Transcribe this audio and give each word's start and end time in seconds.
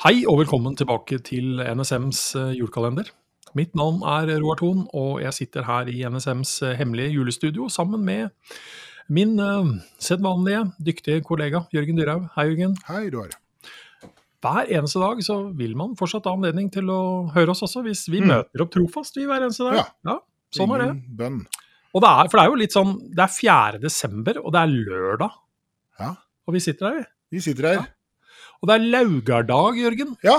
Hei 0.00 0.22
og 0.28 0.38
velkommen 0.40 0.76
tilbake 0.78 1.18
til 1.26 1.60
NSMs 1.60 2.20
eh, 2.38 2.52
julekalender. 2.56 3.10
Mitt 3.58 3.74
navn 3.76 4.00
er 4.06 4.30
Roar 4.40 4.56
Thon, 4.60 4.84
og 4.96 5.18
jeg 5.24 5.34
sitter 5.36 5.66
her 5.66 5.90
i 5.90 6.00
NSMs 6.08 6.54
eh, 6.64 6.76
hemmelige 6.78 7.12
julestudio 7.18 7.68
sammen 7.72 8.04
med 8.06 8.30
min 9.10 9.32
uh, 9.42 9.66
sedvanlige, 9.98 10.60
dyktige 10.86 11.18
kollega 11.26 11.64
Jørgen 11.74 11.96
Dyrhaug. 11.98 12.28
Hei, 12.36 12.44
Jørgen. 12.46 12.76
Hei, 12.86 13.08
Roar. 13.10 13.32
Hver 14.40 14.70
eneste 14.78 15.02
dag 15.02 15.18
så 15.26 15.40
vil 15.58 15.74
man 15.76 15.96
fortsatt 15.98 16.28
ha 16.30 16.34
anledning 16.36 16.68
til 16.72 16.86
å 16.94 17.00
høre 17.34 17.50
oss 17.52 17.64
også, 17.66 17.82
hvis 17.84 18.04
vi 18.08 18.20
Mm. 18.22 18.30
møter 18.30 18.62
opp 18.64 18.70
trofast 18.76 19.18
vi 19.18 19.26
hver 19.26 19.42
eneste 19.42 19.66
dag. 19.66 19.90
Ja. 20.06 20.16
sånn 20.54 20.70
er 20.76 20.84
det. 20.84 20.88
Ingen 20.94 21.16
Bønn. 21.18 21.40
Og 21.90 22.04
det 22.06 22.08
er, 22.14 22.30
for 22.30 22.38
det 22.38 22.44
er 22.44 22.52
jo 22.54 22.60
litt 22.62 22.72
sånn, 22.76 22.94
det 23.10 23.24
er 23.26 23.34
4. 23.34 23.80
desember, 23.82 24.38
og 24.38 24.52
det 24.54 24.60
er 24.62 24.76
lørdag, 24.86 25.34
Ja, 25.98 26.14
og 26.46 26.54
vi 26.54 26.60
sitter 26.62 26.86
her. 26.86 27.00
vi. 27.02 27.36
vi 27.36 27.40
sitter 27.40 27.66
her. 27.68 27.88
Og 28.60 28.68
det 28.68 28.74
er 28.76 28.88
laugardag, 28.92 29.78
Jørgen. 29.80 30.16
Ja, 30.24 30.34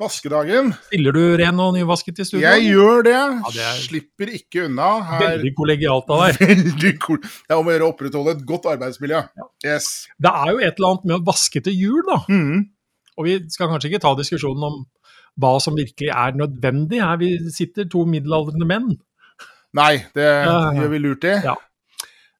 vaskedagen. 0.00 0.70
Stiller 0.88 1.12
du 1.16 1.20
ren 1.40 1.58
og 1.60 1.74
nyvasket 1.76 2.22
i 2.22 2.24
studio? 2.28 2.44
Jeg 2.46 2.70
gjør 2.72 3.02
det. 3.04 3.16
det 3.54 3.62
er- 3.66 3.80
Slipper 3.84 4.32
ikke 4.32 4.64
unna. 4.66 4.88
Her. 5.10 5.20
Veldig 5.26 5.52
kollegialt 5.58 6.08
av 6.10 6.22
deg. 6.24 6.40
Veldig 6.40 6.92
cool. 7.04 7.20
Det 7.20 7.50
er 7.52 7.58
om 7.60 7.66
å 7.68 7.74
gjøre 7.74 7.86
å 7.88 7.92
opprettholde 7.92 8.34
et 8.36 8.46
godt 8.48 8.68
arbeidsmiljø. 8.72 9.20
Yes. 9.64 10.08
Det 10.18 10.32
er 10.32 10.52
jo 10.52 10.58
et 10.58 10.74
eller 10.78 10.88
annet 10.94 11.04
med 11.04 11.16
å 11.20 11.24
vaske 11.28 11.62
til 11.64 11.76
jul, 11.76 12.02
da. 12.08 12.18
Mm. 12.32 12.64
Og 13.18 13.24
vi 13.28 13.36
skal 13.52 13.68
kanskje 13.72 13.90
ikke 13.92 14.00
ta 14.04 14.14
diskusjonen 14.16 14.64
om 14.70 14.82
hva 15.40 15.54
som 15.60 15.76
virkelig 15.76 16.08
er 16.12 16.32
nødvendig. 16.36 17.00
Her 17.04 17.16
vi 17.20 17.34
sitter 17.52 17.84
to 17.92 18.04
middelaldrende 18.08 18.66
menn. 18.68 18.96
Nei, 19.76 19.98
det 20.16 20.24
Ja. 20.24 20.70
gjør 20.72 20.88
vi 20.94 20.98
lurt 21.04 21.24
i. 21.28 21.34
Ja. 21.44 21.54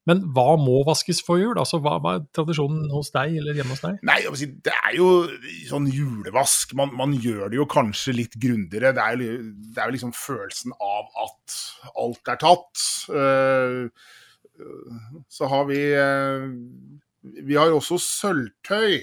Men 0.07 0.21
hva 0.35 0.53
må 0.59 0.79
vaskes 0.87 1.19
for 1.25 1.41
jul? 1.41 1.57
Altså, 1.59 1.81
hva, 1.83 1.97
hva 2.03 2.13
er 2.17 2.21
tradisjonen 2.35 2.85
hos 2.93 3.09
deg 3.11 3.33
eller 3.41 3.57
hjemme 3.57 3.75
hos 3.75 3.83
deg? 3.83 3.97
Nei, 4.07 4.21
si, 4.39 4.47
det 4.63 4.71
er 4.77 4.93
jo 4.95 5.09
sånn 5.67 5.89
julevask. 5.91 6.71
Man, 6.79 6.93
man 6.95 7.15
gjør 7.19 7.51
det 7.51 7.59
jo 7.59 7.67
kanskje 7.71 8.15
litt 8.15 8.37
grundigere. 8.39 8.93
Det 8.95 9.03
er, 9.03 9.25
jo, 9.25 9.41
det 9.75 9.83
er 9.83 9.91
jo 9.91 9.97
liksom 9.97 10.13
følelsen 10.15 10.75
av 10.79 11.11
at 11.25 11.57
alt 11.99 12.31
er 12.33 12.39
tatt. 12.45 12.85
Eh, 13.11 14.07
så 15.29 15.51
har 15.51 15.67
vi 15.69 15.81
eh, 15.93 16.47
Vi 17.43 17.59
har 17.59 17.75
også 17.75 17.99
sølvtøy, 18.01 19.01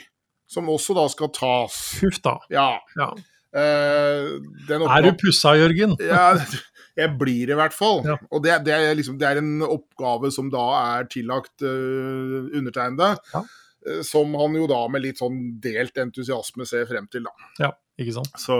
som 0.51 0.73
også 0.73 0.97
da 0.97 1.05
skal 1.13 1.33
tas. 1.37 1.83
Huff 2.01 2.23
da. 2.25 2.39
Ja. 2.51 2.71
Ja. 2.97 3.13
den 3.55 4.89
Er 4.89 5.05
du 5.05 5.13
pussa, 5.21 5.53
Jørgen? 5.61 5.99
ja, 6.01 6.33
jeg 6.95 7.11
blir 7.19 7.49
det 7.49 7.55
i 7.57 7.59
hvert 7.59 7.75
fall. 7.75 8.03
Ja. 8.07 8.17
Og 8.31 8.43
det, 8.45 8.55
det, 8.69 8.75
er 8.75 8.95
liksom, 8.95 9.17
det 9.19 9.27
er 9.27 9.41
en 9.41 9.65
oppgave 9.67 10.31
som 10.35 10.51
da 10.53 10.65
er 10.79 11.09
tillagt 11.11 11.65
uh, 11.67 12.51
undertegnede. 12.55 13.17
Ja. 13.33 13.43
eh, 13.89 14.03
Som 14.07 14.37
han 14.39 14.55
jo 14.55 14.69
da 14.71 14.85
med 14.93 15.03
litt 15.03 15.19
sånn 15.23 15.41
delt 15.65 15.99
entusiasme 15.99 16.67
ser 16.71 16.87
frem 16.91 17.09
til, 17.11 17.27
da. 17.27 17.51
Ja, 17.65 17.73
ikke 17.99 18.15
sant? 18.21 18.39
Så 18.41 18.55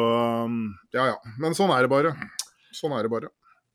um, 0.49 0.73
ja 0.97 1.07
ja. 1.13 1.37
Men 1.43 1.55
sånn 1.55 1.71
er 1.77 1.87
det 1.87 1.93
bare. 1.95 2.15
Sånn 2.75 2.97
er 2.97 3.07
det 3.07 3.13
bare. 3.15 3.31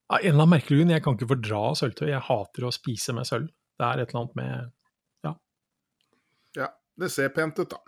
Ja, 0.09 0.17
en 0.19 0.33
eller 0.33 0.41
annen 0.43 0.55
merkelig 0.57 0.81
grunn, 0.81 0.91
jeg 0.95 1.05
kan 1.05 1.15
ikke 1.15 1.30
fordra 1.31 1.63
sølvtøy. 1.80 2.07
Jeg 2.11 2.25
hater 2.27 2.67
å 2.67 2.73
spise 2.75 3.15
med 3.15 3.30
sølv. 3.30 3.47
Det 3.80 3.87
er 3.87 4.03
et 4.03 4.11
eller 4.11 4.23
annet 4.25 4.37
med 4.41 4.71
Ja. 5.30 5.33
Ja, 6.57 6.69
det 6.99 7.11
ser 7.13 7.31
pent 7.35 7.59
ut, 7.61 7.71
da. 7.71 7.80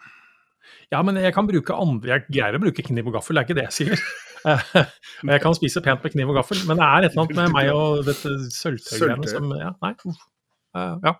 Ja, 0.93 1.01
men 1.05 1.17
jeg 1.21 1.33
kan 1.35 1.47
bruke 1.47 1.75
andre 1.77 2.15
Jeg 2.15 2.27
greier 2.29 2.57
å 2.57 2.61
bruke 2.61 2.83
kniv 2.85 3.09
og 3.09 3.15
gaffel, 3.17 3.37
det 3.37 3.41
er 3.41 3.47
ikke 3.49 3.59
det 3.61 3.67
jeg 3.69 3.77
sier. 3.79 4.03
Jeg 5.31 5.41
kan 5.43 5.53
spise 5.53 5.83
pent 5.85 6.01
med 6.01 6.15
kniv 6.15 6.31
og 6.31 6.39
gaffel, 6.39 6.57
men 6.65 6.79
det 6.79 6.85
er 6.87 7.05
et 7.05 7.11
eller 7.13 7.27
annet 7.27 7.37
med 7.37 7.51
meg 7.53 7.67
og 7.75 7.99
dette 8.07 8.31
sølvtøyet 8.49 8.95
Sølvtøy. 8.97 9.27
som 9.29 9.51
ja, 9.53 9.69
Nei. 9.85 9.91
Eh, 10.71 10.95
ja. 11.05 11.13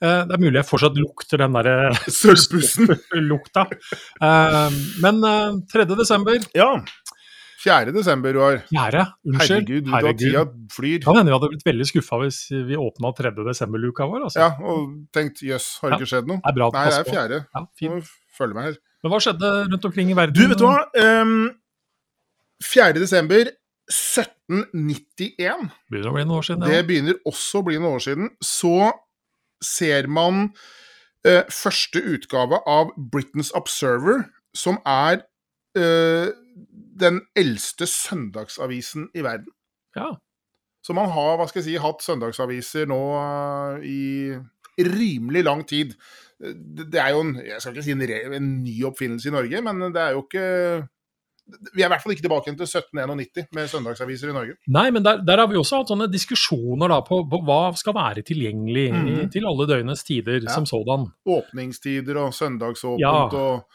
Uh, 0.00 0.22
det 0.26 0.34
er 0.34 0.40
mulig 0.40 0.60
jeg 0.60 0.68
fortsatt 0.68 0.98
lukter 0.98 1.42
den 1.42 1.56
derre 1.56 1.90
Sølvpussen! 2.20 2.90
lukta. 3.30 3.66
uh, 4.22 4.78
men 5.04 5.22
eh, 5.26 5.58
3. 5.72 5.86
desember 5.98 6.38
Ja. 6.56 6.72
4. 7.60 7.92
desember, 7.92 8.32
Roar. 8.32 8.62
Fjerde, 8.70 9.04
unnskyld. 9.28 9.68
Herregud, 9.68 9.88
da 9.90 10.12
tida 10.16 10.44
flyr. 10.72 11.02
Kan 11.04 11.18
hende 11.18 11.32
vi 11.32 11.36
hadde 11.36 11.50
blitt 11.52 11.66
veldig 11.66 11.86
skuffa 11.90 12.20
hvis 12.22 12.38
vi 12.68 12.78
åpna 12.80 13.12
3. 13.18 13.34
desember-luka 13.50 14.06
vår. 14.08 14.26
Altså. 14.28 14.40
Ja, 14.40 14.50
og 14.64 14.94
tenkt 15.14 15.42
jøss, 15.44 15.74
har 15.82 15.92
det 15.92 16.00
ikke 16.00 16.12
skjedd 16.14 16.30
noe? 16.30 16.40
Det 16.40 16.52
er 16.52 16.56
bra 16.56 16.70
Nei, 16.76 16.86
det 16.88 17.00
er 17.02 17.10
fjerde. 17.10 17.42
Ja, 17.52 17.64
fint. 17.82 18.12
følge 18.38 18.56
med 18.56 18.68
her. 18.70 18.78
Men 19.04 19.12
hva 19.12 19.20
skjedde 19.24 19.52
rundt 19.68 19.88
omkring 19.90 20.12
i 20.12 20.16
verden? 20.16 20.36
Du, 20.36 20.48
vet 20.48 20.60
du 20.60 20.66
hva? 20.66 20.80
Um, 20.96 21.50
4. 22.64 22.96
desember 23.00 23.52
1791, 23.90 25.70
Begynner 25.90 26.12
å 26.12 26.16
bli 26.16 26.24
noen 26.26 26.36
år 26.38 26.46
siden. 26.46 26.64
Ja. 26.64 26.80
det 26.80 26.88
begynner 26.88 27.16
også 27.28 27.60
å 27.60 27.66
bli 27.66 27.80
noen 27.80 27.96
år 27.98 28.04
siden, 28.04 28.30
så 28.44 28.92
ser 29.64 30.08
man 30.08 30.46
uh, 31.26 31.42
første 31.52 32.00
utgave 32.14 32.60
av 32.70 32.94
Britain's 33.12 33.52
Observer, 33.58 34.24
som 34.56 34.80
er 34.88 35.20
eh, 35.78 36.30
den 37.00 37.20
eldste 37.36 37.86
søndagsavisen 37.88 39.08
i 39.14 39.22
verden. 39.24 39.50
Ja. 39.96 40.12
Så 40.86 40.94
man 40.96 41.10
har 41.12 41.36
hva 41.36 41.46
skal 41.48 41.60
jeg 41.60 41.66
si, 41.72 41.76
hatt 41.82 42.04
søndagsaviser 42.04 42.86
nå 42.88 43.00
eh, 43.20 43.82
i 43.84 44.86
rimelig 44.86 45.42
lang 45.44 45.66
tid. 45.68 45.92
Det, 46.40 46.96
er 46.96 47.10
jo 47.12 47.20
en, 47.26 47.34
jeg 47.44 47.60
skal 47.60 47.74
ikke 47.74 47.84
si 47.84 47.92
en, 47.92 48.32
en 48.32 48.46
ny 48.64 48.78
oppfinnelse 48.88 49.28
i 49.28 49.34
Norge, 49.34 49.60
men 49.66 49.82
det 49.92 50.00
er 50.00 50.14
jo 50.16 50.22
ikke 50.24 50.44
Vi 51.74 51.82
er 51.82 51.88
i 51.88 51.90
hvert 51.90 52.00
fall 52.04 52.12
ikke 52.14 52.22
tilbake 52.22 52.52
til 52.54 52.62
1791 52.62 53.48
med 53.56 53.66
søndagsaviser 53.68 54.30
i 54.30 54.34
Norge. 54.36 54.54
Nei, 54.70 54.86
men 54.94 55.02
der, 55.04 55.18
der 55.26 55.40
har 55.42 55.48
vi 55.50 55.58
også 55.58 55.80
hatt 55.82 55.90
sånne 55.90 56.06
diskusjoner 56.12 56.88
da 56.92 57.00
på, 57.02 57.18
på 57.28 57.40
hva 57.44 57.72
skal 57.76 57.96
være 57.96 58.22
tilgjengelig 58.28 58.84
i, 58.86 58.92
Mhm. 58.94 59.30
til 59.34 59.48
alle 59.50 59.66
døgnets 59.66 60.04
tider 60.06 60.38
Ja. 60.46 60.54
som 60.54 60.64
sådan. 60.70 61.08
Åpningstider 61.26 62.16
og 62.22 62.32
søndagsåpent 62.38 63.02
Ja. 63.02 63.26
og 63.34 63.66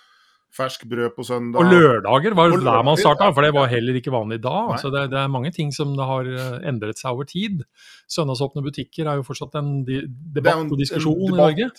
fersk 0.55 0.85
brød 0.88 1.11
på 1.17 1.23
søndag. 1.27 1.59
Og 1.59 1.71
lørdager 1.73 2.35
var 2.38 2.51
Og 2.53 2.59
der 2.59 2.63
man 2.63 2.95
lørdager, 2.95 3.01
starta, 3.03 3.27
for 3.35 3.41
det 3.43 3.53
var 3.53 3.67
heller 3.71 3.97
ikke 3.99 4.13
vanlig 4.13 4.38
da. 4.43 4.53
Nei. 4.71 4.77
Så 4.81 4.91
det, 4.93 5.03
det 5.11 5.19
er 5.19 5.31
mange 5.33 5.51
ting 5.55 5.73
som 5.75 5.91
det 5.97 6.05
har 6.07 6.29
eh, 6.31 6.67
endret 6.71 6.97
seg 7.01 7.11
over 7.11 7.27
tid. 7.29 7.63
Søndagsåpne 8.07 8.63
butikker 8.66 9.09
er 9.11 9.19
jo 9.19 9.25
fortsatt 9.27 9.55
en 9.59 9.71
debatt 9.85 10.55
en- 10.63 10.71
og 10.71 10.79
diskusjon 10.79 11.19
debatt. 11.27 11.35
i. 11.35 11.41
Norge. 11.41 11.69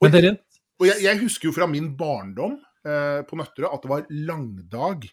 Og- 0.00 0.08
Men 0.08 0.16
dere, 0.16 0.34
Og 0.80 0.86
jeg, 0.86 1.02
jeg 1.02 1.18
husker 1.22 1.48
jo 1.48 1.52
fra 1.56 1.66
min 1.70 1.92
barndom 1.98 2.58
eh, 2.86 3.22
på 3.26 3.36
Nøtterøy 3.38 3.66
at 3.72 3.82
det 3.82 3.90
var 3.90 4.06
langdag 4.10 5.08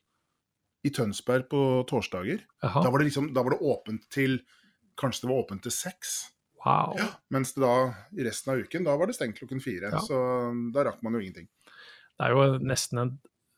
i 0.86 0.90
Tønsberg 0.94 1.48
på 1.50 1.62
torsdager. 1.90 2.44
Da 2.62 2.90
var 2.90 3.00
det 3.02 3.08
liksom, 3.10 3.32
da 3.34 3.42
var 3.42 3.56
det 3.56 3.62
åpent 3.66 4.04
til 4.14 4.40
Kanskje 4.96 5.26
det 5.26 5.30
var 5.32 5.42
åpent 5.44 5.62
til 5.66 5.72
seks. 5.74 6.32
wow. 6.66 6.96
Mens 7.34 7.52
det 7.54 7.62
da 7.62 7.94
i 8.16 8.24
resten 8.24 8.54
av 8.54 8.62
uken, 8.64 8.86
da 8.86 8.94
var 8.98 9.08
det 9.10 9.16
stengt 9.18 9.36
klokken 9.42 9.60
fire. 9.62 9.90
Ja. 9.92 10.00
Så 10.00 10.16
da 10.74 10.86
rakk 10.88 11.02
man 11.04 11.14
jo 11.14 11.20
ingenting. 11.20 11.48
Det 12.20 12.26
er 12.28 12.32
jo 12.36 12.44
nesten 12.64 13.02
en 13.02 13.10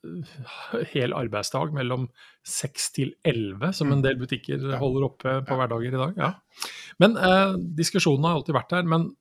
uh, 0.05 0.83
hel 0.93 1.13
arbeidsdag 1.13 1.73
mellom 1.75 2.07
6 2.47 2.91
til 2.95 3.11
11 3.25 3.73
som 3.73 3.91
en 3.91 3.99
Mm. 3.99 4.03
del 4.07 4.15
butikker 4.21 4.77
holder 4.79 5.05
oppe 5.09 5.35
på 5.45 5.57
hverdager 5.59 5.93
i 5.93 6.01
dag. 6.01 6.13
Ja. 6.17 6.31
Men 6.99 7.17
eh, 7.17 7.53
diskusjonen 7.77 8.25
har 8.25 8.37
alltid 8.39 8.55
vært 8.55 8.69
der. 8.73 8.83
Men 8.83 9.11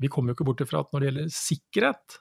vi 0.00 0.08
kommer 0.08 0.32
jo 0.32 0.38
ikke 0.38 0.46
bort 0.48 0.60
ifra 0.64 0.80
at 0.80 0.90
når 0.92 1.00
det 1.00 1.08
gjelder 1.10 1.28
sikkerhet, 1.36 2.18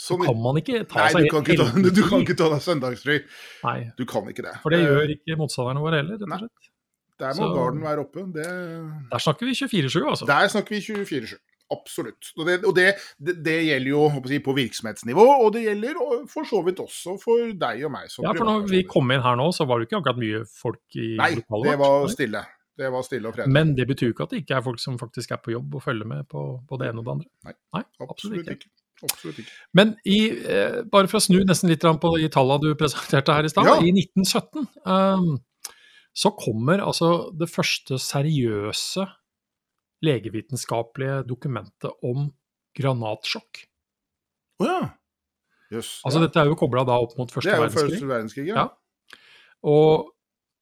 så 0.00 0.16
kan 0.20 0.36
man 0.42 0.56
ikke 0.60 0.84
ta 0.88 1.00
Nei, 1.04 1.12
seg 1.12 1.24
du 1.24 1.30
kan, 1.30 1.42
ikke 1.44 1.56
ta, 1.60 1.92
du 1.98 2.02
kan 2.08 2.20
ikke 2.24 2.36
ta 2.38 2.48
deg 2.52 2.60
søndagsfri. 2.64 3.16
Nei, 3.64 3.78
Du 3.98 4.04
kan 4.06 4.28
ikke 4.30 4.42
det. 4.46 4.56
for 4.62 4.70
det 4.70 4.80
Eh, 4.80 4.86
gjør 4.88 5.14
ikke 5.16 5.36
motstanderne 5.40 5.80
våre 5.82 6.00
heller, 6.02 6.18
rett 6.20 6.28
og 6.28 6.44
slett. 6.44 6.70
Der 7.20 7.34
må 7.36 7.46
så- 7.48 7.54
garden 7.56 7.82
være 7.84 8.00
oppe. 8.04 8.22
Det, 8.32 8.46
Der 9.10 9.18
snakker 9.18 9.44
vi 9.46 9.52
24-7, 9.52 10.06
altså. 10.08 10.26
der 10.26 10.48
snakker 10.48 10.70
vi 10.76 10.80
24-7. 10.80 11.36
Absolutt. 11.70 12.32
Og, 12.36 12.44
det, 12.48 12.56
og 12.66 12.74
det, 12.74 12.86
det, 13.18 13.56
gjelder 13.68 13.92
jo 13.92 14.04
si, 14.26 14.40
på 14.42 14.54
virksomhetsnivå, 14.56 15.26
og 15.44 15.52
det 15.54 15.64
gjelder 15.68 16.00
for 16.30 16.48
så 16.48 16.62
vidt 16.66 16.82
også 16.82 17.14
for 17.22 17.52
deg 17.60 17.84
og 17.86 17.92
meg. 17.94 18.08
Ja, 18.24 18.32
for 18.34 18.48
når 18.48 18.66
vi 18.70 18.82
kom 18.90 19.12
inn 19.14 19.22
her 19.22 19.38
nå, 19.38 19.50
så 19.54 19.68
var 19.70 19.78
det 19.78 19.86
ikke 19.88 20.00
akkurat 20.00 20.18
mye 20.22 20.42
folk 20.50 20.98
i 20.98 21.12
Nei, 21.20 21.36
lokalet. 21.38 21.70
det 21.70 21.76
var 21.84 21.96
Nei. 22.02 22.16
stille. 22.16 22.42
Det 22.80 22.88
var 22.94 23.04
stille 23.04 23.28
og 23.28 23.36
fredelig. 23.36 23.54
Men 23.54 23.72
det 23.76 23.86
betyr 23.90 24.08
jo 24.08 24.16
ikke 24.16 24.26
at 24.26 24.34
det 24.34 24.42
ikke 24.42 24.56
er 24.56 24.64
folk 24.64 24.80
som 24.82 24.98
faktisk 25.00 25.34
er 25.36 25.40
på 25.44 25.52
jobb 25.52 25.74
og 25.76 25.84
følger 25.84 26.08
med 26.08 26.28
på, 26.30 26.44
på 26.66 26.80
det 26.80 26.88
ene 26.90 27.02
og 27.02 27.06
det 27.06 27.16
andre. 27.18 27.30
Nei, 27.46 27.56
absolutt 27.84 28.14
Absolutt 28.16 28.40
ikke. 28.54 28.56
ikke. 28.56 28.72
Absolutt 29.04 29.42
ikke. 29.42 29.54
Men 29.76 29.94
i, 30.08 30.18
eh, 30.56 30.80
bare 30.92 31.10
for 31.10 31.20
å 31.20 31.24
snu 31.24 31.38
nesten 31.44 31.70
litt 31.70 31.84
på 31.84 32.12
de 32.16 32.32
tallene 32.32 32.64
du 32.64 32.74
presenterte 32.80 33.36
her 33.36 33.46
i 33.46 33.52
stad. 33.52 33.68
Ja. 33.68 33.78
I 33.84 33.92
1917 33.94 34.66
um, 34.86 35.38
så 36.16 36.32
kommer 36.36 36.82
altså 36.82 37.30
det 37.38 37.50
første 37.52 38.00
seriøse 38.00 39.06
legevitenskapelige 40.04 41.20
dokumentet 41.28 41.90
om 42.06 42.30
granatsjokk. 42.76 43.64
Å 44.60 44.68
ja. 44.68 44.78
Jøss. 45.70 46.00
Altså 46.04 46.18
ja. 46.20 46.26
Dette 46.26 46.40
er 46.42 46.48
jo 46.50 46.56
kobla 46.58 46.82
opp 46.96 47.12
mot 47.18 47.28
Det 47.30 47.34
første 47.36 47.50
er 47.52 47.60
jo 47.60 47.66
verdenskrig. 47.66 47.92
første 47.98 48.10
verdenskrig, 48.10 48.46
ja. 48.50 48.64
Ja. 48.64 49.18
Og 49.70 50.08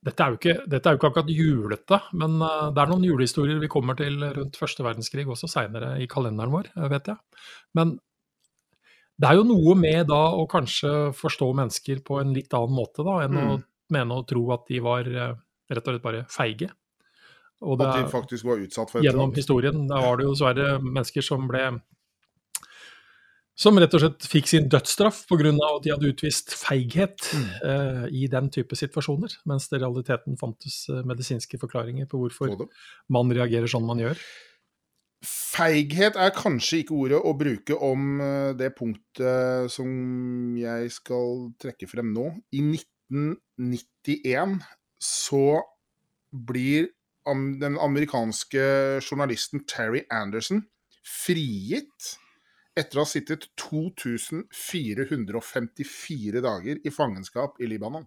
dette 0.04 0.24
er, 0.24 0.34
ikke, 0.38 0.54
dette 0.70 0.86
er 0.88 0.94
jo 0.94 0.98
ikke 1.00 1.08
akkurat 1.10 1.30
julete, 1.34 1.98
men 2.18 2.36
eh, 2.44 2.66
det 2.74 2.82
er 2.82 2.90
noen 2.92 3.06
julehistorier 3.08 3.58
vi 3.62 3.70
kommer 3.72 3.96
til 3.98 4.20
rundt 4.22 4.58
første 4.58 4.84
verdenskrig 4.86 5.24
også 5.26 5.48
seinere 5.50 5.96
i 6.02 6.06
kalenderen 6.10 6.52
vår, 6.54 6.68
eh, 6.76 6.86
vet 6.92 7.10
jeg. 7.10 7.18
Men 7.74 7.96
det 9.18 9.26
er 9.32 9.40
jo 9.40 9.46
noe 9.48 9.74
med 9.74 10.06
da 10.12 10.20
å 10.38 10.44
kanskje 10.50 10.92
forstå 11.18 11.48
mennesker 11.58 12.04
på 12.06 12.20
en 12.22 12.30
litt 12.36 12.54
annen 12.54 12.76
måte 12.78 13.02
da, 13.06 13.16
enn 13.26 13.34
å 13.40 13.46
Mm. 13.58 13.64
mene 13.90 14.14
og 14.20 14.28
tro 14.30 14.44
at 14.54 14.66
de 14.70 14.78
var 14.84 15.08
eh, 15.08 15.34
rett 15.72 15.88
og 15.88 15.94
slett 15.96 16.04
bare 16.04 16.24
feige. 16.30 16.70
Og 17.66 17.78
det 17.78 17.86
At 17.90 18.04
de 18.04 18.10
faktisk 18.12 18.46
var 18.46 18.60
utsatt 18.62 18.90
for 18.92 19.00
et 19.00 19.08
gjennom 19.08 19.32
historien 19.34 19.86
da 19.90 20.02
var 20.04 20.18
det 20.18 20.28
jo 20.28 20.34
dessverre 20.36 20.78
mennesker 20.82 21.24
som 21.26 21.46
ble 21.50 21.62
Som 23.58 23.78
rett 23.82 23.94
og 23.98 24.04
slett 24.04 24.26
fikk 24.30 24.46
sin 24.46 24.68
dødsstraff 24.70 25.24
pga. 25.26 25.50
at 25.50 25.82
de 25.82 25.90
hadde 25.90 26.12
utvist 26.12 26.54
feighet 26.54 27.32
eh, 27.66 28.04
i 28.14 28.28
den 28.30 28.50
type 28.54 28.76
situasjoner. 28.78 29.34
Mens 29.50 29.66
det 29.68 29.80
i 29.80 29.82
realiteten 29.82 30.38
fantes 30.38 30.84
eh, 30.88 31.02
medisinske 31.02 31.58
forklaringer 31.58 32.06
på 32.06 32.20
hvorfor 32.22 32.68
man 33.10 33.34
reagerer 33.34 33.66
sånn 33.66 33.88
man 33.88 33.98
gjør. 33.98 34.22
Feighet 35.26 36.14
er 36.14 36.30
kanskje 36.30 36.84
ikke 36.84 36.94
ordet 36.94 37.18
å 37.18 37.32
bruke 37.34 37.74
om 37.82 38.20
eh, 38.22 38.52
det 38.54 38.70
punktet 38.78 39.72
som 39.74 40.54
jeg 40.54 40.92
skal 40.94 41.48
trekke 41.58 41.90
frem 41.90 42.14
nå. 42.14 42.28
I 42.54 42.62
1991 42.62 44.60
så 45.02 45.58
blir 46.30 46.92
den 47.60 47.78
amerikanske 47.80 48.62
journalisten 49.02 49.64
Terry 49.68 50.02
Anderson 50.14 50.62
frigitt 51.04 52.18
etter 52.78 52.98
å 52.98 53.02
ha 53.02 53.08
sittet 53.10 53.48
2454 53.58 56.40
dager 56.44 56.78
i 56.84 56.90
fangenskap 56.94 57.60
i 57.62 57.66
Libanon. 57.70 58.06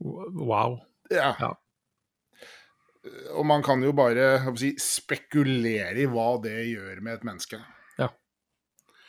Wow. 0.00 0.80
Ja. 1.10 1.36
Ja. 1.40 1.50
Og 3.34 3.46
man 3.48 3.62
kan 3.64 3.82
jo 3.82 3.92
bare 3.96 4.54
si, 4.60 4.74
spekulere 4.80 6.00
i 6.02 6.06
hva 6.10 6.38
det 6.44 6.66
gjør 6.68 7.00
med 7.04 7.12
et 7.16 7.24
menneske. 7.26 7.58
Ja. 7.98 8.08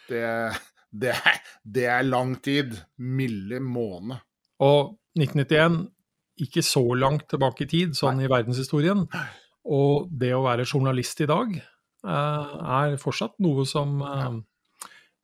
Det, 0.08 0.24
det, 0.90 1.16
det 1.64 1.86
er 1.92 2.04
lang 2.08 2.42
tid. 2.44 2.86
Milde 2.98 3.60
måned. 3.64 4.18
Og 4.64 5.00
1991, 5.20 5.92
ikke 6.42 6.64
så 6.66 6.84
langt 6.98 7.28
tilbake 7.32 7.66
i 7.66 7.72
tid, 7.72 7.98
sånn 7.98 8.22
i 8.24 8.30
verdenshistorien. 8.32 9.06
Og 9.72 10.08
det 10.10 10.34
å 10.34 10.46
være 10.46 10.66
journalist 10.66 11.22
i 11.22 11.30
dag 11.30 11.54
eh, 11.58 12.56
er 12.82 12.98
fortsatt 13.02 13.38
noe 13.46 13.66
som 13.70 14.00
eh, 14.02 14.40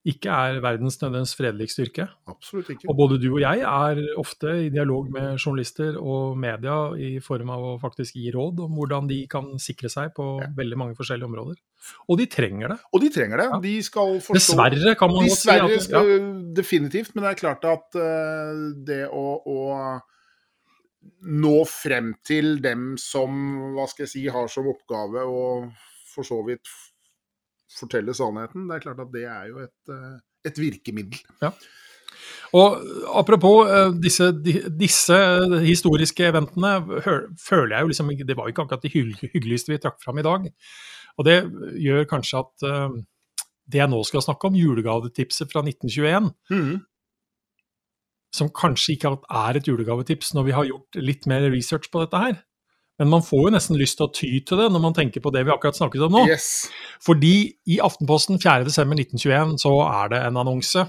ikke 0.07 0.31
er 0.31 0.59
verdens 0.63 0.95
nødvendigvis 1.01 1.33
fredeligste 1.35 1.83
yrke. 1.83 2.05
Absolutt 2.31 2.69
ikke. 2.71 2.87
Og 2.87 2.95
både 2.95 3.17
du 3.19 3.27
og 3.33 3.41
jeg 3.41 3.63
er 3.67 3.99
ofte 4.21 4.53
i 4.67 4.69
dialog 4.71 5.09
med 5.11 5.33
journalister 5.35 5.97
og 5.99 6.37
media 6.39 6.77
i 6.95 7.17
form 7.23 7.51
av 7.51 7.65
å 7.65 7.73
faktisk 7.81 8.15
gi 8.15 8.31
råd 8.31 8.61
om 8.63 8.77
hvordan 8.77 9.09
de 9.09 9.17
kan 9.31 9.49
sikre 9.59 9.91
seg 9.91 10.13
på 10.15 10.29
Ja. 10.43 10.47
veldig 10.55 10.77
mange 10.79 10.95
forskjellige 10.95 11.27
områder. 11.27 11.57
Og 12.07 12.21
de 12.21 12.27
trenger 12.31 12.75
det. 12.75 12.77
Og 12.93 13.03
de 13.03 13.09
trenger 13.09 13.37
det. 13.43 13.49
Ja. 13.51 13.59
De 13.59 13.75
skal 13.83 14.19
forstå 14.23 14.39
Dessverre, 14.39 14.95
kan 14.95 15.11
man 15.11 15.27
godt 15.27 15.33
si. 15.33 15.49
Dessverre, 15.49 15.71
ja. 15.73 15.79
skal, 15.89 16.13
definitivt. 16.55 17.15
Men 17.15 17.25
det 17.25 17.33
er 17.33 17.41
klart 17.41 17.67
at 17.67 17.99
eh, 17.99 18.63
det 18.87 19.01
å, 19.11 19.25
å 19.43 19.59
nå 21.21 21.55
frem 21.69 22.13
til 22.25 22.57
dem 22.63 22.95
som, 23.01 23.33
hva 23.75 23.87
skal 23.89 24.05
jeg 24.05 24.13
si, 24.13 24.23
har 24.31 24.49
som 24.51 24.69
oppgave 24.71 25.25
å 25.25 25.41
for 26.17 26.27
så 26.27 26.39
vidt 26.47 26.69
fortelle 27.77 28.15
sannheten, 28.17 28.65
det 28.69 28.77
er 28.77 28.85
klart 28.87 29.03
at 29.03 29.11
det 29.13 29.25
er 29.29 29.51
jo 29.51 29.59
et, 29.65 29.91
eh, 29.93 30.15
et 30.49 30.61
virkemiddel. 30.61 31.19
Og 32.57 32.77
apropos 33.19 33.67
eh, 33.67 33.91
disse, 34.01 34.29
disse 34.79 35.17
historiske 35.65 36.29
eventene, 36.31 36.77
føler 37.43 37.75
jeg 37.75 37.83
jo 37.83 37.91
liksom 37.91 38.13
Det 38.27 38.37
var 38.37 38.49
ikke 38.49 38.65
akkurat 38.65 38.85
det 38.87 38.93
hyggeligste 38.95 39.73
vi 39.73 39.81
trakk 39.83 39.99
fram 40.03 40.21
i 40.21 40.25
dag. 40.25 40.47
Og 41.17 41.27
det 41.27 41.37
gjør 41.83 42.09
kanskje 42.09 42.41
at 42.41 42.67
eh, 42.69 42.97
det 43.67 43.81
jeg 43.81 43.91
nå 43.91 43.99
skal 44.07 44.23
snakke 44.23 44.47
om, 44.47 44.57
julegavetipset 44.57 45.51
fra 45.51 45.61
1921, 45.65 46.31
som 48.35 48.51
kanskje 48.53 48.95
ikke 48.95 49.13
er 49.15 49.57
et 49.57 49.69
julegavetips 49.69 50.33
når 50.35 50.47
vi 50.47 50.55
har 50.57 50.67
gjort 50.67 50.99
litt 50.99 51.27
mer 51.29 51.47
research 51.51 51.89
på 51.91 52.03
dette 52.03 52.21
her. 52.21 52.37
Men 52.97 53.11
man 53.13 53.25
får 53.25 53.43
jo 53.45 53.53
nesten 53.53 53.77
lyst 53.77 53.99
til 53.99 54.07
å 54.07 54.13
ty 54.13 54.29
til 54.41 54.61
det 54.61 54.71
når 54.73 54.81
man 54.81 54.95
tenker 54.97 55.21
på 55.21 55.31
det 55.33 55.43
vi 55.45 55.53
akkurat 55.53 55.77
snakket 55.77 56.07
om 56.07 56.15
nå. 56.17 56.23
Yes. 56.29 56.67
Fordi 57.05 57.35
i 57.69 57.81
Aftenposten 57.83 58.41
4.12.1921 58.41 59.59
så 59.61 59.73
er 59.85 60.15
det 60.15 60.23
en 60.25 60.39
annonse. 60.41 60.87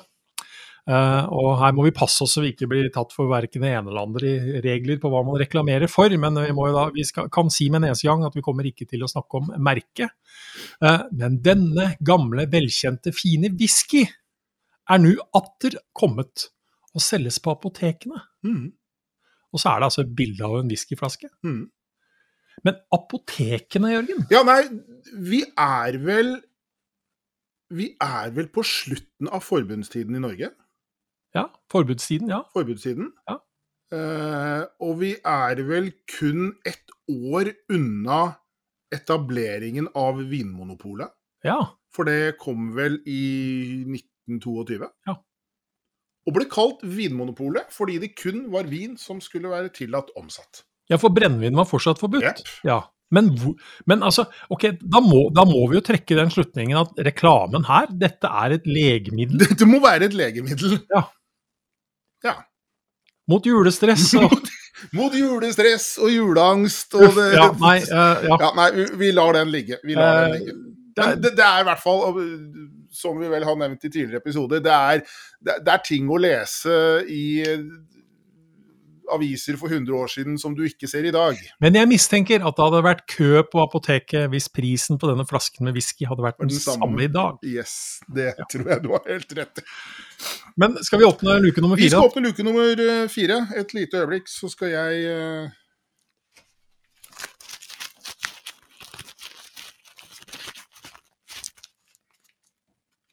Uh, 0.88 1.28
og 1.36 1.48
her 1.60 1.74
må 1.76 1.84
vi 1.84 1.92
passe 1.92 2.22
oss 2.24 2.32
så 2.32 2.40
vi 2.40 2.54
ikke 2.54 2.70
blir 2.70 2.86
tatt 2.94 3.10
for 3.12 3.28
verken 3.28 3.60
det 3.60 3.74
ene 3.76 3.90
eller 3.90 4.06
andre 4.06 4.30
i 4.32 4.60
regler 4.64 4.96
på 5.02 5.10
hva 5.12 5.20
man 5.26 5.36
reklamerer 5.36 5.90
for, 5.92 6.08
men 6.16 6.38
vi, 6.40 6.70
da, 6.72 6.86
vi 6.94 7.04
skal, 7.04 7.26
kan 7.28 7.52
si 7.52 7.66
med 7.68 7.82
en 7.82 7.90
eneste 7.90 8.08
gang 8.08 8.24
at 8.24 8.38
vi 8.38 8.44
kommer 8.46 8.64
ikke 8.64 8.86
til 8.88 9.04
å 9.04 9.10
snakke 9.10 9.42
om 9.42 9.50
merket. 9.60 10.16
Uh, 10.80 11.04
men 11.12 11.42
denne 11.44 11.90
gamle, 12.00 12.48
velkjente, 12.48 13.12
fine 13.12 13.52
whisky 13.60 14.06
er 14.88 15.02
nå 15.04 15.12
atter 15.36 15.76
kommet 15.92 16.48
og 16.98 17.04
selges 17.04 17.38
på 17.42 17.54
apotekene. 17.54 18.20
Mm. 18.46 18.70
Og 19.54 19.62
så 19.62 19.70
er 19.70 19.80
det 19.80 19.88
altså 19.88 20.04
et 20.04 20.14
bilde 20.18 20.44
av 20.44 20.58
en 20.58 20.70
whiskyflaske. 20.70 21.30
Mm. 21.46 21.66
Men 22.66 22.78
apotekene, 22.94 23.92
Jørgen? 23.94 24.24
Ja, 24.32 24.42
nei, 24.46 24.62
vi 25.14 25.44
er 25.54 25.98
vel 26.02 26.38
Vi 27.68 27.90
er 28.00 28.30
vel 28.32 28.46
på 28.48 28.62
slutten 28.64 29.28
av 29.28 29.42
forbundstiden 29.44 30.16
i 30.16 30.22
Norge. 30.24 30.48
Ja, 31.36 31.42
forbudstiden, 31.68 32.30
ja. 32.32 32.38
forbudstiden. 32.54 33.10
Ja. 33.28 33.34
Eh, 33.92 34.62
og 34.80 34.94
vi 35.02 35.10
er 35.20 35.60
vel 35.68 35.90
kun 36.08 36.54
ett 36.64 36.88
år 37.12 37.50
unna 37.68 38.22
etableringen 38.96 39.90
av 39.92 40.22
Vinmonopolet. 40.30 41.12
Ja, 41.44 41.60
For 41.92 42.08
det 42.08 42.38
kom 42.40 42.72
vel 42.76 43.02
i 43.04 43.84
1922. 43.84 44.88
Ja. 45.06 45.18
Og 46.28 46.34
ble 46.36 46.44
kalt 46.52 46.82
Vinmonopolet 46.84 47.70
fordi 47.72 47.96
det 48.02 48.10
kun 48.20 48.44
var 48.52 48.68
vin 48.68 48.98
som 49.00 49.20
skulle 49.24 49.48
være 49.48 49.72
tillatt 49.72 50.10
omsatt. 50.20 50.62
Ja, 50.92 50.98
for 51.00 51.12
brennevin 51.12 51.56
var 51.56 51.64
fortsatt 51.68 52.00
forbudt. 52.00 52.24
Yep. 52.24 52.52
Ja. 52.68 52.82
Men, 53.16 53.30
men 53.88 54.02
altså, 54.04 54.26
ok, 54.52 54.66
da 54.84 55.00
må, 55.00 55.22
da 55.32 55.46
må 55.48 55.62
vi 55.70 55.78
jo 55.78 55.84
trekke 55.86 56.16
den 56.18 56.28
slutningen 56.32 56.76
at 56.76 56.90
reklamen 57.06 57.64
her, 57.64 57.86
dette 57.96 58.28
er 58.28 58.58
et 58.58 58.66
legemiddel 58.68 59.40
Dette 59.46 59.64
må 59.68 59.80
være 59.80 60.10
et 60.10 60.16
legemiddel. 60.18 60.74
Ja. 60.92 61.06
Ja. 62.28 62.34
mot 63.28 63.44
julestress. 63.48 64.10
Og, 64.20 64.36
Mot, 64.94 65.10
julestress 65.16 65.96
og 65.98 66.12
juleangst 66.12 66.92
og 66.94 67.16
det 67.16 67.24
ja, 67.34 67.48
nei, 67.58 67.78
uh, 67.90 68.20
ja. 68.28 68.36
Ja, 68.44 68.50
nei, 68.54 68.68
vi- 69.00 69.08
lar 69.16 69.32
den 69.34 69.48
ligge. 69.50 69.80
Vi 69.82 69.96
lar 69.96 70.20
den 70.28 70.34
Eh, 70.34 70.36
ligge. 70.38 70.52
Men 70.98 71.20
det, 71.24 71.32
det 71.40 71.44
er 71.46 71.64
i 71.64 71.66
hvert 71.66 71.80
fall, 71.82 72.04
som 72.98 73.18
vi 73.20 73.30
vel 73.30 73.46
har 73.46 73.58
nevnt 73.60 73.86
i 73.86 73.92
tidligere 73.92 74.22
episoder, 74.22 74.62
det 74.64 74.74
er, 74.74 75.04
det, 75.40 75.60
det 75.64 75.74
er 75.76 75.86
ting 75.86 76.10
å 76.10 76.18
lese 76.20 76.74
i 77.06 77.24
eh, 77.46 77.62
aviser 79.14 79.56
for 79.56 79.72
100 79.72 79.94
år 79.96 80.10
siden 80.12 80.38
som 80.40 80.52
du 80.56 80.64
ikke 80.66 80.88
ser 80.90 81.06
i 81.08 81.12
dag. 81.14 81.38
Men 81.64 81.76
jeg 81.78 81.88
mistenker 81.88 82.42
at 82.44 82.58
det 82.58 82.66
hadde 82.66 82.82
vært 82.84 83.04
kø 83.08 83.42
på 83.48 83.62
apoteket 83.62 84.28
hvis 84.32 84.50
prisen 84.52 85.00
på 85.00 85.08
denne 85.10 85.24
flasken 85.28 85.68
med 85.68 85.78
whisky 85.78 86.08
hadde 86.08 86.24
vært 86.26 86.40
den 86.42 86.52
Den 86.52 86.60
samme. 86.60 86.84
samme 86.84 87.06
i 87.06 87.12
dag. 87.14 87.38
Yes, 87.46 88.00
det 88.14 88.34
tror 88.52 88.68
jeg 88.74 88.84
du 88.84 88.90
har 88.92 89.06
helt 89.08 89.32
rett 89.38 89.62
i. 89.62 89.66
Men 90.58 90.76
skal 90.84 91.00
vi 91.00 91.08
åpne 91.08 91.38
luke 91.44 91.62
nummer 91.64 91.78
fire? 91.78 91.86
Vi 91.88 91.94
skal 91.94 92.10
åpne 92.10 92.24
luke 92.26 92.44
nummer 92.46 92.84
eh, 92.84 93.06
fire. 93.12 93.40
Et 93.56 93.74
lite 93.78 94.02
øyeblikk, 94.02 94.28
så 94.28 94.50
skal 94.52 94.74
jeg 94.74 95.08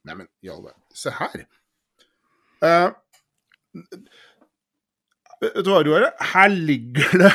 Neimen, 0.06 0.28
i 0.46 0.50
all 0.54 0.62
verden. 0.64 0.82
Se 0.94 1.10
her. 1.12 1.46
Uh, 2.62 2.92
vet 5.42 5.64
du 5.66 5.72
hva, 5.72 5.82
Roar? 5.86 6.10
Her 6.34 6.52
ligger 6.54 7.18
det 7.26 7.32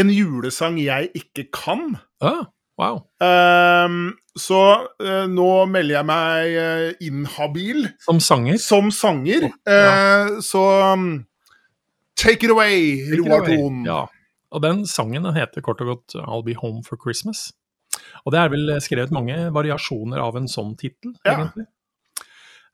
en 0.00 0.10
julesang 0.14 0.78
jeg 0.82 1.10
ikke 1.18 1.46
kan. 1.54 1.96
Ah, 2.22 2.44
wow. 2.80 3.00
Ehm, 3.24 4.12
så 4.38 4.60
uh, 5.02 5.24
nå 5.30 5.48
melder 5.70 5.96
jeg 6.00 6.06
meg 6.10 7.00
inhabil 7.02 7.88
Som 8.04 8.20
sanger. 8.22 8.58
som 8.62 8.90
sanger. 8.94 9.48
ja. 9.66 9.90
Eh, 10.28 10.40
så 10.46 10.62
um, 10.92 11.08
take 12.16 12.46
it 12.46 12.50
away, 12.54 13.00
Take 13.10 13.24
Roar. 13.26 13.46
Thon. 13.48 13.82
Ja. 13.88 14.04
Og 14.50 14.62
den 14.64 14.84
sangen 14.86 15.26
heter 15.34 15.62
kort 15.62 15.80
og 15.82 15.86
godt 15.94 16.14
I'll 16.26 16.42
Be 16.46 16.54
Home 16.58 16.82
for 16.86 16.98
Christmas. 17.00 17.52
Og 18.26 18.32
det 18.34 18.40
er 18.40 18.48
vel 18.52 18.70
skrevet 18.82 19.12
mange 19.14 19.36
variasjoner 19.54 20.18
av 20.22 20.36
en 20.38 20.48
sånn 20.50 20.76
tittel, 20.78 21.14
Ja. 21.26 21.36
egentlig. 21.38 21.66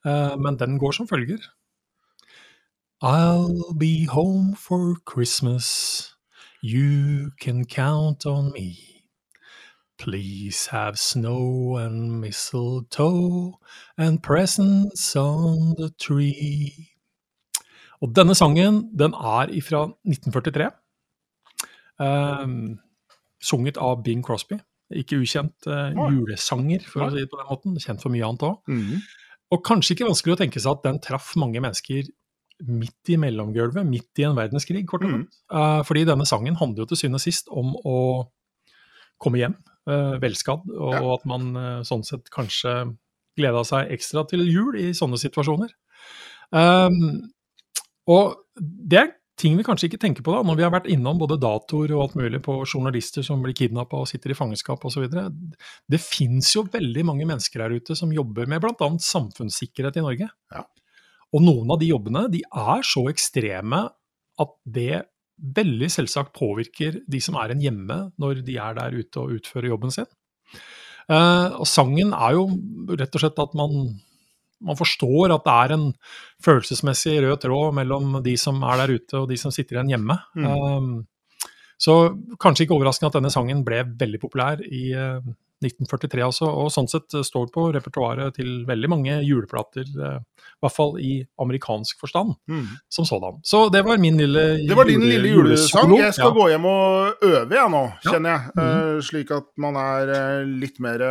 Eh, 0.04 0.36
men 0.38 0.58
den 0.58 0.78
går 0.78 0.92
som 0.92 1.08
følger. 1.08 1.38
I'll 3.02 3.74
be 3.78 4.06
home 4.06 4.56
for 4.56 4.96
Christmas. 5.04 6.16
You 6.62 7.30
can 7.40 7.64
count 7.64 8.26
on 8.26 8.52
me. 8.52 8.96
Please 9.98 10.70
have 10.70 10.98
snow 10.98 11.76
and 11.76 12.20
mistletoe 12.20 13.58
and 13.96 14.22
presents 14.22 15.16
on 15.16 15.74
the 15.78 15.90
tree. 15.98 16.72
Og 18.00 18.12
denne 18.16 18.34
sangen, 18.34 18.90
den 18.98 19.14
er 19.14 19.52
fra 19.64 19.86
1943. 20.04 20.70
Um, 21.98 22.78
sunget 23.40 23.76
av 23.76 24.02
Bing 24.04 24.24
Crosby. 24.24 24.58
Ikke 24.90 25.18
ukjent 25.18 25.66
uh, 25.66 25.90
julesanger, 26.12 26.84
for 26.86 27.06
å 27.06 27.10
si 27.10 27.24
det 27.24 27.30
på 27.32 27.40
den 27.40 27.48
måten. 27.48 27.78
Kjent 27.80 28.04
for 28.04 28.12
mye 28.12 28.26
annet 28.26 28.44
òg. 28.46 28.58
Mhm. 28.68 29.06
Og 29.54 29.62
kanskje 29.66 29.94
ikke 29.94 30.08
vanskelig 30.08 30.34
å 30.34 30.40
tenke 30.40 30.62
seg 30.62 30.72
at 30.74 30.86
den 30.88 31.00
traff 31.04 31.34
mange 31.38 31.60
mennesker 31.62 32.08
midt 32.66 33.10
i 33.12 33.18
mellomgulvet, 33.20 33.84
midt 33.86 34.20
i 34.22 34.24
en 34.26 34.36
verdenskrig, 34.38 34.86
kort 34.88 35.04
og 35.04 35.12
godt. 35.12 35.36
Mm. 35.36 35.50
Uh, 35.52 35.80
fordi 35.86 36.06
denne 36.08 36.26
sangen 36.28 36.56
handler 36.58 36.84
jo 36.84 36.90
til 36.90 37.02
syvende 37.02 37.20
og 37.20 37.24
sist 37.26 37.50
om 37.52 37.74
å 37.84 37.96
komme 39.22 39.40
hjem 39.42 39.56
uh, 39.90 40.16
velskadd, 40.22 40.64
og 40.72 40.94
Ja. 40.96 41.02
at 41.14 41.26
man 41.28 41.50
uh, 41.56 41.82
sånn 41.86 42.04
sett 42.04 42.30
kanskje 42.32 42.96
gleda 43.36 43.62
seg 43.68 43.92
ekstra 43.92 44.24
til 44.28 44.46
jul 44.48 44.78
i 44.80 44.90
sånne 44.96 45.20
situasjoner. 45.20 45.74
Um, 46.50 47.28
og 48.08 48.38
det 48.56 49.00
er 49.02 49.12
ting 49.36 49.56
vi 49.58 49.64
kanskje 49.66 49.90
ikke 49.90 50.00
tenker 50.00 50.24
på 50.24 50.32
da, 50.32 50.40
når 50.46 50.58
vi 50.58 50.64
har 50.64 50.72
vært 50.72 50.88
innom 50.92 51.18
både 51.20 51.38
datoer 51.40 51.92
og 51.94 52.02
alt 52.04 52.16
mulig 52.18 52.40
på 52.44 52.56
journalister 52.64 53.24
som 53.26 53.42
blir 53.44 53.56
kidnappa 53.56 54.00
og 54.00 54.08
sitter 54.10 54.32
i 54.32 54.38
fangenskap 54.38 54.84
osv. 54.88 55.04
Det 55.08 56.00
fins 56.00 56.54
jo 56.56 56.64
veldig 56.72 57.04
mange 57.08 57.28
mennesker 57.28 57.64
her 57.64 57.74
ute 57.76 57.96
som 57.98 58.14
jobber 58.14 58.48
med 58.48 58.64
bl.a. 58.64 58.88
samfunnssikkerhet 59.10 60.00
i 60.00 60.06
Norge. 60.06 60.30
Ja. 60.54 60.64
Og 61.36 61.44
noen 61.44 61.74
av 61.74 61.80
de 61.82 61.90
jobbene 61.90 62.26
de 62.32 62.40
er 62.46 62.86
så 62.86 63.04
ekstreme 63.12 63.84
at 64.40 64.56
det 64.64 65.04
veldig 65.36 65.88
selvsagt 65.92 66.32
påvirker 66.36 67.02
de 67.04 67.20
som 67.20 67.36
er 67.40 67.52
en 67.52 67.60
hjemme 67.60 67.98
når 68.20 68.40
de 68.46 68.56
er 68.60 68.76
der 68.78 68.96
ute 68.96 69.20
og 69.20 69.36
utfører 69.36 69.68
jobben 69.74 69.92
sin. 69.92 70.08
Uh, 71.06 71.60
og 71.60 71.66
sangen 71.70 72.14
er 72.16 72.34
jo 72.34 72.48
rett 72.98 73.14
og 73.14 73.22
slett 73.22 73.42
at 73.42 73.52
man 73.58 73.92
man 74.64 74.78
forstår 74.78 75.34
at 75.34 75.44
det 75.46 75.56
er 75.56 75.74
en 75.76 75.86
følelsesmessig 76.44 77.18
rød 77.24 77.40
tråd 77.44 77.74
mellom 77.76 78.20
de 78.24 78.36
som 78.40 78.62
er 78.64 78.82
der 78.82 78.96
ute 78.96 79.22
og 79.22 79.28
de 79.30 79.38
som 79.40 79.54
sitter 79.54 79.78
igjen 79.78 79.96
hjemme. 79.96 80.18
Mm. 80.36 80.46
Um, 80.46 80.94
så 81.76 81.96
kanskje 82.40 82.64
ikke 82.64 82.78
overraskende 82.78 83.12
at 83.12 83.18
denne 83.18 83.32
sangen 83.32 83.64
ble 83.66 83.82
veldig 84.00 84.20
populær 84.22 84.62
i 84.64 84.88
uh, 84.96 85.20
1943 85.64 86.24
også, 86.24 86.48
og 86.48 86.70
sånn 86.72 86.88
sett 86.88 87.14
står 87.24 87.48
på 87.52 87.66
repertoaret 87.72 88.34
til 88.36 88.64
veldig 88.68 88.90
mange 88.92 89.20
juleplater, 89.24 89.88
uh, 90.00 90.18
i 90.20 90.64
hvert 90.64 90.76
fall 90.76 90.96
i 91.00 91.14
amerikansk 91.42 92.00
forstand, 92.00 92.34
mm. 92.48 92.66
som 92.92 93.08
sådan. 93.08 93.40
Så 93.44 93.66
det 93.72 93.84
var 93.84 94.00
min 94.00 94.20
lille 94.20 94.46
Det 94.64 94.76
var 94.76 94.88
din 94.88 95.04
jule, 95.04 95.16
lille 95.16 95.34
julesang. 95.34 95.96
Jeg 96.00 96.16
skal 96.16 96.32
ja. 96.32 96.36
gå 96.36 96.48
hjem 96.54 96.68
og 96.72 97.26
øve 97.28 97.60
jeg 97.60 97.72
nå, 97.76 97.82
kjenner 98.08 98.32
jeg. 98.32 98.54
Uh, 98.56 98.94
slik 99.04 99.36
at 99.36 99.50
man 99.60 99.76
er 99.80 100.16
litt 100.48 100.80
mer 100.80 101.04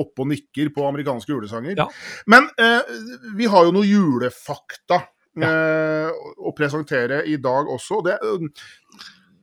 oppe 0.00 0.24
og 0.24 0.30
nikker 0.32 0.72
på 0.74 0.84
amerikanske 0.88 1.32
julesanger. 1.32 1.78
Ja. 1.78 1.86
Men 2.30 2.48
eh, 2.60 2.92
vi 3.36 3.48
har 3.50 3.66
jo 3.66 3.74
noe 3.76 3.88
julefakta 3.88 5.00
ja. 5.40 5.48
eh, 5.48 6.20
å 6.40 6.54
presentere 6.56 7.22
i 7.28 7.36
dag 7.42 7.70
også. 7.70 8.00
Det, 8.06 8.18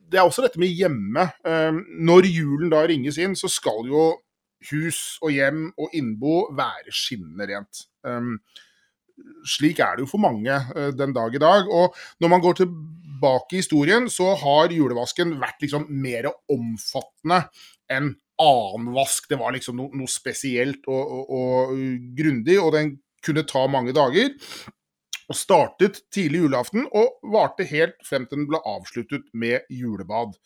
det, 0.08 0.18
er 0.18 0.24
også 0.24 0.46
dette 0.46 0.60
med 0.60 0.72
hjemme. 0.74 1.28
Eh, 1.46 1.82
når 2.10 2.30
julen 2.30 2.72
da 2.74 2.84
ringes 2.88 3.20
inn, 3.22 3.36
så 3.38 3.50
skal 3.52 3.86
jo 3.88 4.10
hus 4.72 5.20
og 5.22 5.30
hjem 5.30 5.68
og 5.78 5.92
innbo 5.94 6.48
være 6.58 6.90
skinnende 6.94 7.46
rent. 7.46 7.84
Um, 8.02 8.40
slik 9.46 9.78
er 9.82 9.94
det 9.94 10.02
jo 10.02 10.10
for 10.10 10.22
mange 10.22 10.56
den 10.98 11.12
dag 11.14 11.34
i 11.34 11.42
dag. 11.42 11.70
Og 11.70 11.94
når 12.22 12.32
man 12.32 12.42
går 12.42 12.58
tilbake 12.64 13.54
i 13.54 13.62
historien, 13.62 14.08
så 14.10 14.32
har 14.38 14.74
julevasken 14.74 15.36
vært 15.38 15.62
liksom 15.62 15.86
mer 16.02 16.26
omfattende 16.50 17.44
enn 17.90 18.16
annen 18.42 18.92
vask. 18.96 19.28
Det 19.30 19.38
var 19.40 19.54
liksom 19.54 19.78
no, 19.78 19.88
noe 19.94 20.10
spesielt 20.10 20.88
og, 20.88 21.14
og, 21.18 21.30
og 21.38 21.78
grundig, 22.18 22.58
og 22.62 22.72
den 22.76 22.96
kunne 23.24 23.46
ta 23.48 23.64
mange 23.70 23.94
dager. 23.96 24.34
Og 25.28 25.36
startet 25.36 26.00
tidlig 26.14 26.46
julaften 26.46 26.86
og 26.96 27.18
varte 27.34 27.66
helt 27.68 27.98
frem 28.06 28.24
til 28.28 28.40
den 28.40 28.48
ble 28.48 28.62
avsluttet 28.64 29.26
med 29.36 29.68
julebad. 29.68 30.38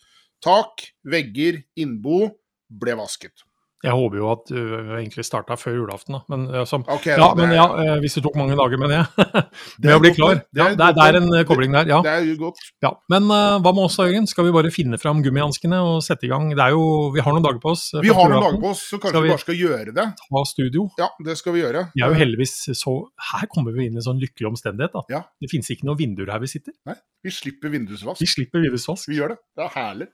Tak, 0.43 0.83
vegger, 1.07 1.61
innbo 1.79 2.25
ble 2.67 2.97
vasket. 2.99 3.45
Jeg 3.83 3.95
håper 3.99 4.19
jo 4.19 4.27
at 4.31 4.45
du 4.47 4.59
egentlig 4.95 5.25
starta 5.27 5.57
før 5.59 5.75
julaften, 5.81 6.15
da. 6.15 6.21
Men, 6.31 6.45
som, 6.69 6.85
okay, 6.87 7.17
ja, 7.19 7.29
men 7.35 7.51
ja, 7.51 7.65
eh, 7.81 7.97
hvis 8.03 8.15
det 8.15 8.23
tok 8.23 8.37
mange 8.39 8.55
dager 8.55 8.79
med 8.79 8.93
det. 8.93 9.01
med 9.83 9.95
å 9.97 9.99
bli 9.99 10.11
klar. 10.15 10.39
Det, 10.55 10.63
er, 10.63 10.77
det 10.79 11.07
er 11.07 11.17
en 11.19 11.27
eh, 11.35 11.43
kobling 11.47 11.75
der, 11.75 11.89
ja. 11.91 11.99
Det 12.05 12.13
er 12.13 12.27
jo 12.29 12.37
godt. 12.45 12.61
Ja, 12.83 12.93
men 13.11 13.27
uh, 13.27 13.57
hva 13.59 13.73
med 13.75 13.83
oss, 13.83 13.97
Jørgen? 13.99 14.29
Skal 14.29 14.47
vi 14.47 14.53
bare 14.55 14.71
finne 14.73 14.99
fram 15.01 15.19
gummihanskene 15.25 15.81
og 15.83 15.99
sette 16.05 16.29
i 16.29 16.31
gang? 16.31 16.47
Det 16.53 16.63
er 16.63 16.77
jo, 16.77 16.85
Vi 17.15 17.23
har 17.25 17.35
noen 17.35 17.45
dager 17.45 17.59
på 17.63 17.73
oss. 17.73 17.89
Vi 17.99 18.13
har 18.13 18.31
noen 18.31 18.47
dager 18.47 18.61
på 18.63 18.71
oss, 18.71 18.85
så 18.93 19.01
kanskje 19.03 19.19
vi, 19.19 19.27
vi 19.27 19.35
bare 19.35 19.43
skal 19.43 19.59
gjøre 19.59 19.97
det. 19.99 20.07
Ta 20.23 20.45
studio. 20.53 20.87
Ja, 21.01 21.11
det 21.27 21.37
skal 21.41 21.57
vi 21.57 21.63
gjøre. 21.65 21.85
Vi 21.93 22.05
er 22.05 22.15
jo 22.15 22.19
heldigvis 22.23 22.55
så 22.79 22.97
Her 23.33 23.51
kommer 23.51 23.75
vi 23.75 23.89
inn 23.89 23.99
i 23.99 24.01
en 24.01 24.07
sånn 24.07 24.21
lykkelig 24.23 24.53
omstendighet. 24.53 24.95
da. 24.95 25.03
Ja. 25.11 25.23
Det 25.43 25.51
finnes 25.51 25.69
ikke 25.75 25.91
noen 25.91 25.99
vinduer 25.99 26.31
her 26.33 26.43
vi 26.43 26.51
sitter. 26.55 26.75
Nei, 26.87 26.97
vi 27.23 27.35
slipper 27.35 27.73
vindusvask. 27.73 28.23
Vi 28.23 28.31
slipper 28.31 28.63
vindusvask. 28.63 29.11
Vi 29.11 29.19
gjør 29.19 29.35
det. 29.35 29.41
Det 29.59 29.67
er 29.67 29.73
herlig. 29.75 30.11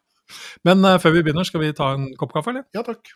Men 0.68 0.86
uh, 0.86 0.98
før 1.02 1.18
vi 1.18 1.26
begynner, 1.26 1.48
skal 1.48 1.64
vi 1.64 1.74
ta 1.78 1.94
en 1.96 2.12
kopp 2.18 2.34
kaffe, 2.36 2.54
eller? 2.54 2.66
Ja 2.76 2.86
takk. 2.86 3.14